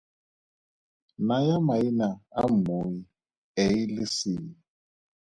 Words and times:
Naya 1.27 1.55
maina 1.67 2.07
a 2.39 2.43
mmui 2.51 2.95
A 3.63 3.65
le 3.95 4.05
C. 4.15 4.19